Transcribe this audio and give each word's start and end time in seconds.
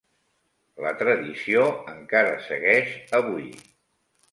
La 0.85 0.93
tradició 1.01 1.67
encara 1.93 2.33
segueix 2.49 2.91
avui. 3.21 3.49